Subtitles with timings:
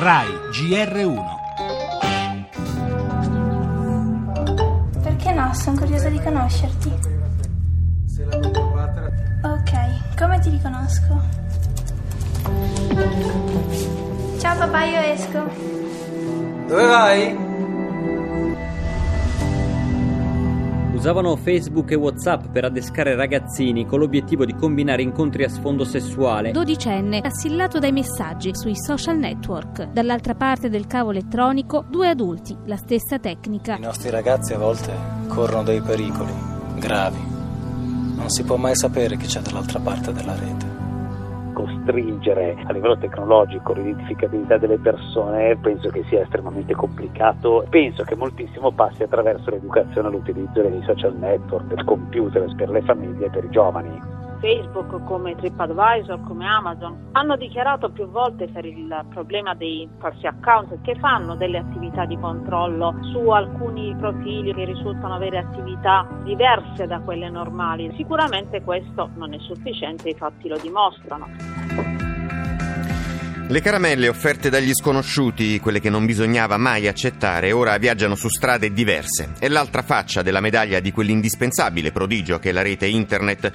[0.00, 1.24] RAI GR1
[5.02, 5.52] Perché no?
[5.52, 6.90] Sono curiosa di conoscerti.
[8.06, 9.10] Sei la Cleopatra.
[9.42, 11.20] Ok, come ti riconosco?
[14.38, 15.44] Ciao papà, io esco.
[16.66, 17.49] Dove vai?
[21.00, 26.50] Usavano Facebook e WhatsApp per adescare ragazzini con l'obiettivo di combinare incontri a sfondo sessuale.
[26.50, 29.84] Dodicenne, assillato dai messaggi sui social network.
[29.92, 33.78] Dall'altra parte del cavo elettronico, due adulti, la stessa tecnica.
[33.78, 34.92] I nostri ragazzi a volte
[35.28, 36.32] corrono dei pericoli
[36.78, 37.18] gravi.
[38.16, 40.69] Non si può mai sapere chi c'è dall'altra parte della rete.
[41.60, 47.64] Costringere a livello tecnologico l'identificabilità delle persone penso che sia estremamente complicato.
[47.68, 53.26] Penso che moltissimo passi attraverso l'educazione all'utilizzo dei social network, del computer per le famiglie
[53.26, 54.09] e per i giovani.
[54.40, 60.80] Facebook come TripAdvisor, come Amazon, hanno dichiarato più volte per il problema dei falsi account
[60.82, 67.00] che fanno delle attività di controllo su alcuni profili che risultano avere attività diverse da
[67.00, 67.92] quelle normali.
[67.96, 71.28] Sicuramente questo non è sufficiente, i fatti lo dimostrano.
[73.50, 78.72] Le caramelle offerte dagli sconosciuti, quelle che non bisognava mai accettare, ora viaggiano su strade
[78.72, 79.32] diverse.
[79.40, 83.52] È l'altra faccia della medaglia di quell'indispensabile prodigio che è la rete internet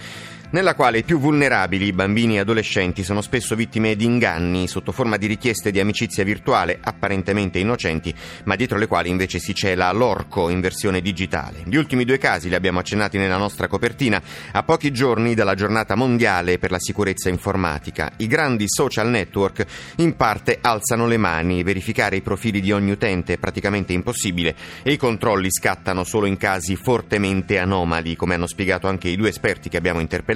[0.51, 5.17] nella quale i più vulnerabili, bambini e adolescenti, sono spesso vittime di inganni sotto forma
[5.17, 10.49] di richieste di amicizia virtuale apparentemente innocenti, ma dietro le quali invece si cela l'orco
[10.49, 11.63] in versione digitale.
[11.65, 15.95] Gli ultimi due casi li abbiamo accennati nella nostra copertina, a pochi giorni dalla giornata
[15.95, 18.11] mondiale per la sicurezza informatica.
[18.17, 19.65] I grandi social network
[19.97, 24.91] in parte alzano le mani, verificare i profili di ogni utente è praticamente impossibile e
[24.91, 29.69] i controlli scattano solo in casi fortemente anomali, come hanno spiegato anche i due esperti
[29.69, 30.34] che abbiamo interpellato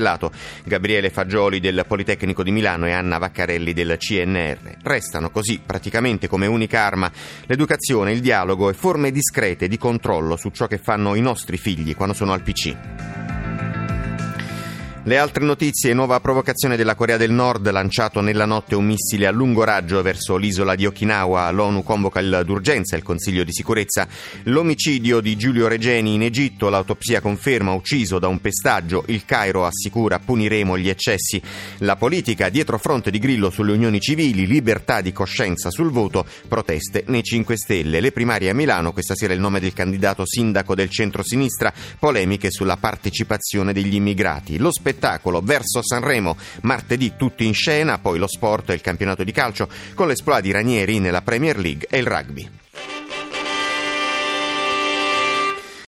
[0.64, 4.78] Gabriele Fagioli del Politecnico di Milano e Anna Vaccarelli del CNR.
[4.83, 7.11] Restano così praticamente come unica arma
[7.45, 11.96] l'educazione, il dialogo e forme discrete di controllo su ciò che fanno i nostri figli
[11.96, 13.19] quando sono al PC.
[15.09, 19.31] Le altre notizie, nuova provocazione della Corea del Nord, lanciato nella notte un missile a
[19.31, 21.50] lungo raggio verso l'isola di Okinawa.
[21.50, 24.08] L'ONU convoca d'urgenza il Consiglio di sicurezza.
[24.44, 29.03] L'omicidio di Giulio Regeni in Egitto, l'autopsia conferma ucciso da un pestaggio.
[29.08, 31.42] Il Cairo assicura puniremo gli eccessi.
[31.80, 37.06] La politica dietro fronte di Grillo sulle unioni civili, libertà di coscienza sul voto, proteste
[37.08, 38.00] nei 5 Stelle.
[38.00, 42.78] Le primarie a Milano, questa sera il nome del candidato sindaco del centro-sinistra, polemiche sulla
[42.78, 44.59] partecipazione degli immigrati.
[44.59, 44.98] Lo spettacolo
[45.42, 50.08] verso Sanremo, martedì tutti in scena, poi lo sport e il campionato di calcio con
[50.08, 52.50] l'esploit di Ranieri nella Premier League e il rugby.